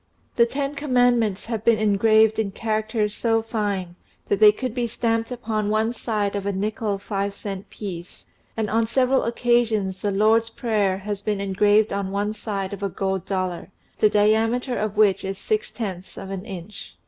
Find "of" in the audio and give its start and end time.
6.35-6.47, 12.73-12.81, 14.75-14.97, 16.17-16.31